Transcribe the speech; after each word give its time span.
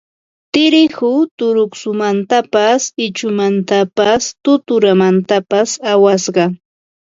Tirihu 0.53 1.11
turuqsumantapas 1.37 2.81
ichumantapas 3.05 4.23
tuturamantapas 4.43 5.69
awasqa 5.91 6.45